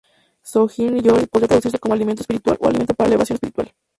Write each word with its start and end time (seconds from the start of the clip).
Shōjin-ryōri 0.43 1.27
podría 1.27 1.47
traducirse 1.49 1.77
como 1.77 1.93
'alimento 1.93 2.21
espiritual' 2.23 2.57
o 2.59 2.67
'alimento 2.67 2.95
para 2.95 3.09
la 3.09 3.11
elevación 3.13 3.35
espiritual'. 3.35 3.71